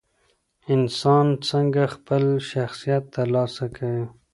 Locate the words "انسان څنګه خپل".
0.73-2.23